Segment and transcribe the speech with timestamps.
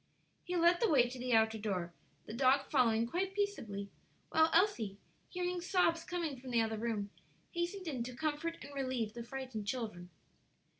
[0.43, 1.93] He led the way to the outer door,
[2.25, 3.91] the dog following quite peaceably,
[4.31, 4.97] while Elsie,
[5.29, 7.11] hearing sobs coming from the other room,
[7.51, 10.09] hastened in to comfort and relieve the frightened children.